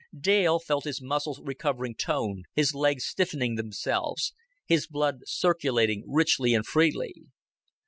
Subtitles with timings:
[0.19, 4.33] Dale felt his muscles recovering tone, his legs stiffening themselves,
[4.65, 7.13] his blood circulating richly and freely.